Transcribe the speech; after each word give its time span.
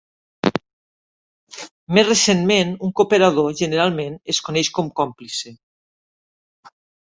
Més 1.97 2.07
recentment, 2.07 2.73
un 2.89 2.95
cooperador, 3.01 3.51
generalment, 3.61 4.19
es 4.35 4.43
coneix 4.49 4.75
com 4.81 4.93
còmplice. 5.03 5.57